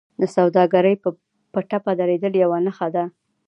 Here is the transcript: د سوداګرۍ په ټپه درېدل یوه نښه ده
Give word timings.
د 0.21 0.23
سوداګرۍ 0.35 0.95
په 1.53 1.59
ټپه 1.69 1.91
درېدل 2.01 2.33
یوه 2.43 2.57
نښه 2.65 2.87
ده 2.95 3.03